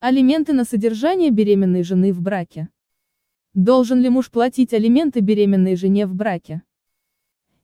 [0.00, 2.68] Алименты на содержание беременной жены в браке.
[3.52, 6.62] Должен ли муж платить алименты беременной жене в браке?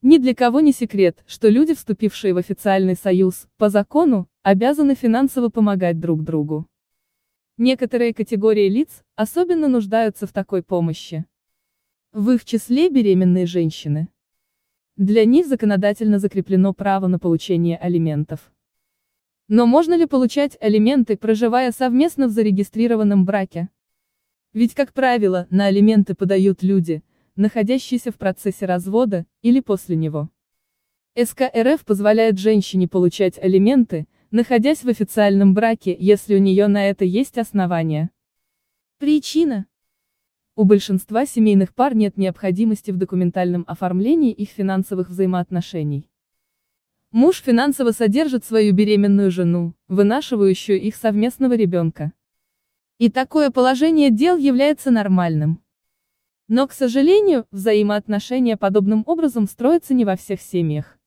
[0.02, 5.48] Ни для кого не секрет, что люди, вступившие в официальный союз, по закону, обязаны финансово
[5.48, 6.66] помогать друг другу.
[7.56, 11.26] Некоторые категории лиц особенно нуждаются в такой помощи.
[12.12, 14.08] В их числе беременные женщины.
[14.96, 18.50] Для них законодательно закреплено право на получение алиментов.
[19.48, 23.68] Но можно ли получать алименты, проживая совместно в зарегистрированном браке?
[24.54, 27.02] Ведь, как правило, на алименты подают люди,
[27.36, 30.30] находящиеся в процессе развода, или после него.
[31.14, 37.04] СК РФ позволяет женщине получать алименты, находясь в официальном браке, если у нее на это
[37.04, 38.10] есть основания.
[38.98, 39.66] Причина.
[40.56, 46.08] У большинства семейных пар нет необходимости в документальном оформлении их финансовых взаимоотношений.
[47.14, 52.12] Муж финансово содержит свою беременную жену, вынашивающую их совместного ребенка.
[52.98, 55.62] И такое положение дел является нормальным.
[56.48, 60.98] Но, к сожалению, взаимоотношения подобным образом строятся не во всех семьях.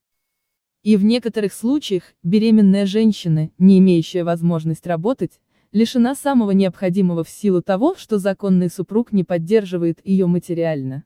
[0.81, 5.41] И в некоторых случаях, беременная женщина, не имеющая возможность работать,
[5.73, 11.03] лишена самого необходимого в силу того, что законный супруг не поддерживает ее материально.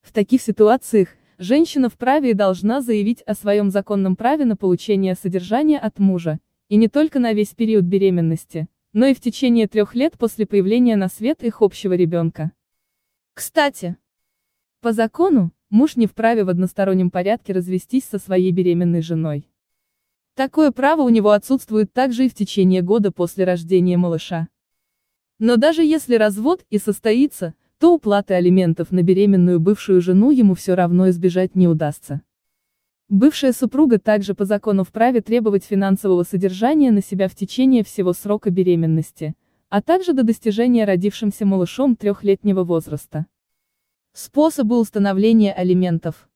[0.00, 5.78] В таких ситуациях, женщина вправе и должна заявить о своем законном праве на получение содержания
[5.78, 10.18] от мужа, и не только на весь период беременности, но и в течение трех лет
[10.18, 12.52] после появления на свет их общего ребенка.
[13.34, 13.96] Кстати,
[14.80, 19.48] по закону, муж не вправе в одностороннем порядке развестись со своей беременной женой.
[20.34, 24.48] Такое право у него отсутствует также и в течение года после рождения малыша.
[25.38, 30.74] Но даже если развод и состоится, то уплаты алиментов на беременную бывшую жену ему все
[30.74, 32.22] равно избежать не удастся.
[33.08, 38.50] Бывшая супруга также по закону вправе требовать финансового содержания на себя в течение всего срока
[38.50, 39.34] беременности,
[39.68, 43.26] а также до достижения родившимся малышом трехлетнего возраста.
[44.12, 46.28] Способы установления алиментов.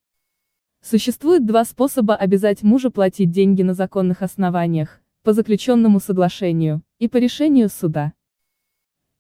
[0.83, 7.19] Существует два способа обязать мужа платить деньги на законных основаниях, по заключенному соглашению, и по
[7.19, 8.15] решению суда.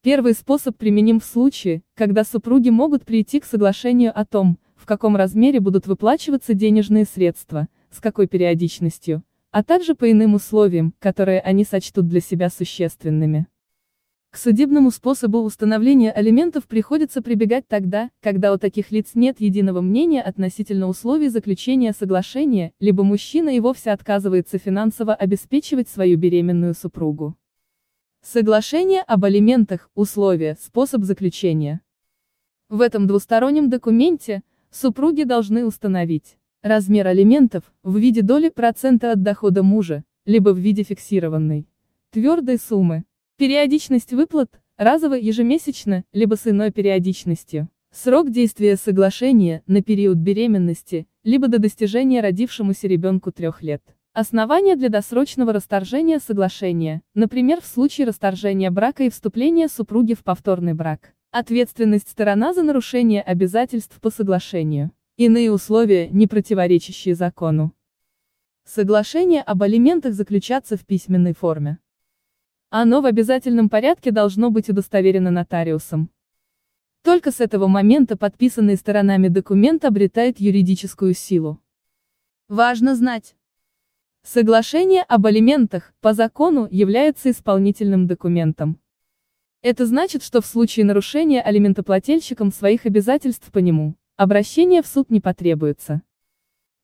[0.06, 5.16] Первый способ применим в случае, когда супруги могут прийти к соглашению о том, в каком
[5.16, 11.64] размере будут выплачиваться денежные средства, с какой периодичностью, а также по иным условиям, которые они
[11.64, 13.48] сочтут для себя существенными.
[14.30, 20.22] К судебному способу установления алиментов приходится прибегать тогда, когда у таких лиц нет единого мнения
[20.22, 27.34] относительно условий заключения соглашения, либо мужчина и вовсе отказывается финансово обеспечивать свою беременную супругу.
[28.22, 31.80] Соглашение об алиментах, условия, способ заключения.
[32.68, 39.62] В этом двустороннем документе, супруги должны установить размер алиментов, в виде доли процента от дохода
[39.62, 41.68] мужа, либо в виде фиксированной,
[42.10, 43.04] твердой суммы,
[43.36, 51.48] периодичность выплат, разово ежемесячно, либо с иной периодичностью, срок действия соглашения, на период беременности, либо
[51.48, 53.95] до достижения родившемуся ребенку трех лет.
[54.18, 60.72] Основания для досрочного расторжения соглашения, например в случае расторжения брака и вступления супруги в повторный
[60.72, 61.12] брак.
[61.32, 64.90] Ответственность сторона за нарушение обязательств по соглашению.
[65.18, 67.74] Иные условия, не противоречащие закону.
[68.64, 71.78] Соглашение об алиментах заключаться в письменной форме.
[72.70, 76.08] Оно в обязательном порядке должно быть удостоверено нотариусом.
[77.02, 81.60] Только с этого момента подписанный сторонами документ обретает юридическую силу.
[82.48, 83.35] Важно знать,
[84.28, 88.80] Соглашение об алиментах, по закону, является исполнительным документом.
[89.62, 95.20] Это значит, что в случае нарушения алиментоплательщиком своих обязательств по нему, обращение в суд не
[95.20, 96.02] потребуется.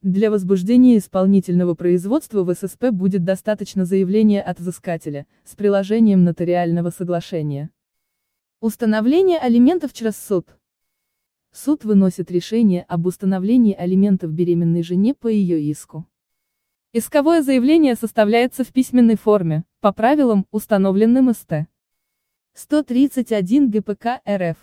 [0.03, 7.71] Для возбуждения исполнительного производства в ССП будет достаточно заявления от взыскателя, с приложением нотариального соглашения.
[8.61, 10.47] Установление алиментов через суд.
[11.51, 16.07] Суд выносит решение об установлении алиментов беременной жене по ее иску.
[16.95, 21.67] Исковое заявление составляется в письменной форме, по правилам, установленным СТ.
[22.53, 24.59] 131 ГПК РФ.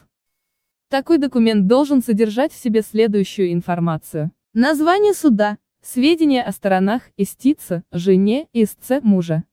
[0.90, 4.32] Такой документ должен содержать в себе следующую информацию.
[4.54, 9.44] Название суда, сведения о сторонах, истица, жене, истце, мужа.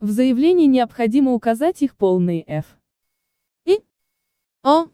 [0.00, 2.76] В заявлении необходимо указать их полный F.
[3.66, 3.78] И.
[4.64, 4.88] О.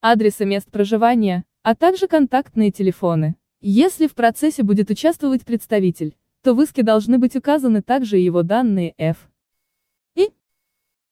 [0.00, 3.36] Адресы мест проживания, а также контактные телефоны.
[3.66, 8.92] Если в процессе будет участвовать представитель, то в иске должны быть указаны также его данные
[8.98, 9.30] F.
[10.16, 10.28] И.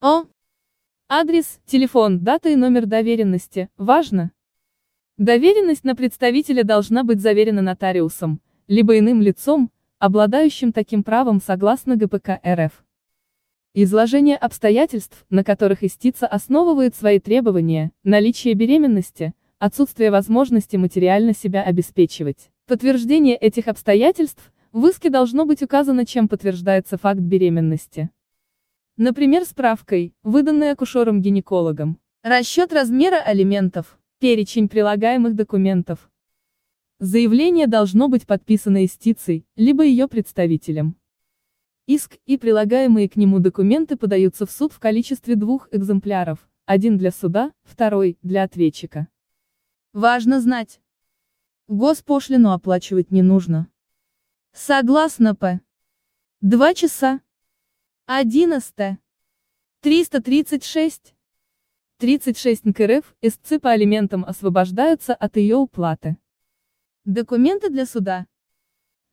[0.02, 0.24] О.
[1.08, 3.70] Адрес, телефон, дата и номер доверенности.
[3.78, 4.32] Важно.
[5.16, 12.38] Доверенность на представителя должна быть заверена нотариусом, либо иным лицом, обладающим таким правом согласно ГПК
[12.46, 12.84] РФ.
[13.72, 19.32] Изложение обстоятельств, на которых истица основывает свои требования, наличие беременности,
[19.62, 22.50] отсутствие возможности материально себя обеспечивать.
[22.66, 28.10] Подтверждение этих обстоятельств в иске должно быть указано, чем подтверждается факт беременности.
[28.96, 32.00] Например, справкой, выданной акушером-гинекологом.
[32.24, 36.10] Расчет размера алиментов, перечень прилагаемых документов.
[36.98, 40.96] Заявление должно быть подписано истицей, либо ее представителем.
[41.86, 47.12] Иск и прилагаемые к нему документы подаются в суд в количестве двух экземпляров, один для
[47.12, 49.06] суда, второй для ответчика.
[49.92, 50.80] Важно знать.
[51.68, 53.68] Госпошлину оплачивать не нужно.
[54.54, 55.60] Согласно П.
[56.40, 57.20] 2 часа.
[58.06, 58.98] 11.
[59.80, 61.14] 336.
[61.98, 66.16] 36 НКРФ, истцы по алиментам освобождаются от ее уплаты.
[67.04, 68.26] Документы для суда.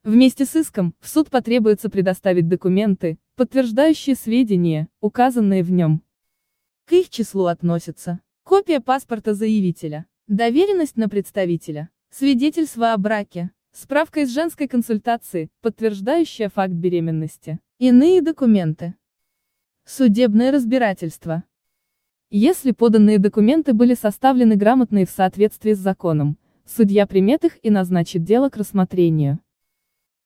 [0.03, 6.01] Вместе с иском, в суд потребуется предоставить документы, подтверждающие сведения, указанные в нем.
[6.85, 14.29] К их числу относятся копия паспорта заявителя, доверенность на представителя, свидетельство о браке, справка из
[14.31, 18.93] женской консультации, подтверждающая факт беременности, иные документы.
[19.85, 21.45] Судебное разбирательство.
[22.29, 27.71] Если поданные документы были составлены грамотно и в соответствии с законом, судья примет их и
[27.71, 29.39] назначит дело к рассмотрению.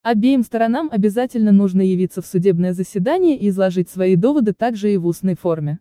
[0.01, 5.07] Обеим сторонам обязательно нужно явиться в судебное заседание и изложить свои доводы также и в
[5.07, 5.79] устной форме.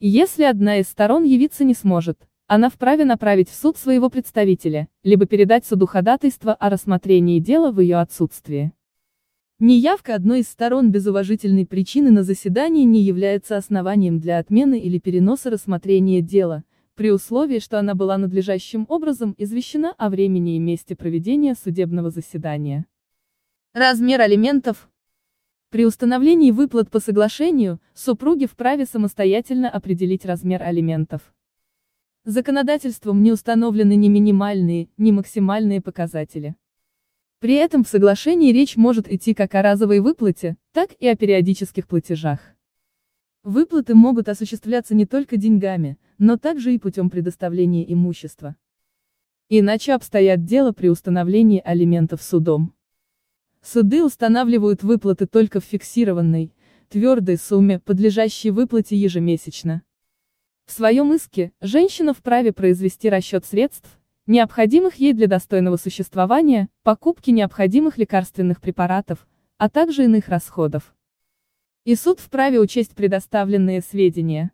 [0.00, 5.26] Если одна из сторон явиться не сможет, она вправе направить в суд своего представителя, либо
[5.26, 8.72] передать суду ходатайство о рассмотрении дела в ее отсутствие.
[9.58, 14.98] Неявка одной из сторон без уважительной причины на заседание не является основанием для отмены или
[14.98, 16.64] переноса рассмотрения дела,
[16.94, 22.86] при условии, что она была надлежащим образом извещена о времени и месте проведения судебного заседания.
[23.74, 24.88] Размер алиментов.
[25.68, 31.34] При установлении выплат по соглашению, супруги вправе самостоятельно определить размер алиментов.
[32.30, 36.56] Законодательством не установлены ни минимальные, ни максимальные показатели.
[37.38, 41.88] При этом в соглашении речь может идти как о разовой выплате, так и о периодических
[41.88, 42.40] платежах.
[43.44, 48.56] Выплаты могут осуществляться не только деньгами, но также и путем предоставления имущества.
[49.48, 52.74] Иначе обстоят дело при установлении алиментов судом.
[53.62, 56.52] Суды устанавливают выплаты только в фиксированной,
[56.90, 59.82] твердой сумме, подлежащей выплате ежемесячно.
[60.68, 67.96] В своем иске, женщина вправе произвести расчет средств, необходимых ей для достойного существования, покупки необходимых
[67.96, 69.26] лекарственных препаратов,
[69.56, 70.94] а также иных расходов.
[71.84, 74.52] И суд вправе учесть предоставленные сведения.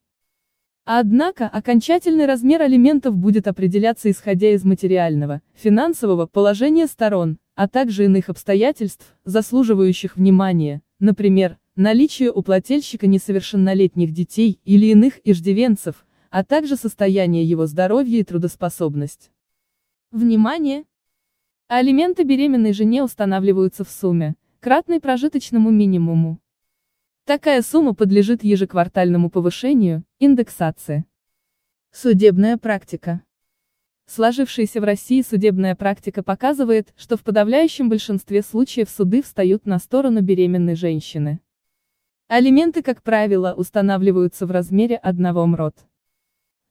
[0.84, 8.28] Однако, окончательный размер алиментов будет определяться исходя из материального, финансового положения сторон, а также иных
[8.28, 17.44] обстоятельств, заслуживающих внимания, например, наличие у плательщика несовершеннолетних детей или иных иждивенцев, а также состояние
[17.44, 19.30] его здоровья и трудоспособность.
[20.10, 20.84] Внимание!
[21.68, 26.40] Алименты беременной жене устанавливаются в сумме, кратной прожиточному минимуму.
[27.24, 31.04] Такая сумма подлежит ежеквартальному повышению, индексации.
[31.90, 33.22] Судебная практика.
[34.06, 40.20] Сложившаяся в России судебная практика показывает, что в подавляющем большинстве случаев суды встают на сторону
[40.20, 41.40] беременной женщины.
[42.28, 45.76] Алименты, как правило, устанавливаются в размере одного МРОТ.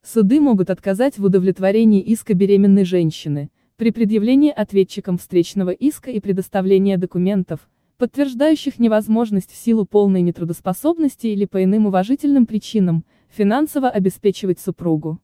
[0.02, 6.96] Суды могут отказать в удовлетворении иска беременной женщины, при предъявлении ответчиком встречного иска и предоставлении
[6.96, 15.20] документов, подтверждающих невозможность в силу полной нетрудоспособности или по иным уважительным причинам, финансово обеспечивать супругу.